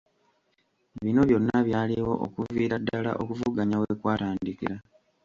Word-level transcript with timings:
Bino 1.03 1.21
byonna 1.29 1.57
byaliwo 1.67 2.13
okuviira 2.25 2.75
ddala 2.81 3.11
okuvuganya 3.23 3.75
we 3.81 3.89
kwatandikira. 3.99 4.75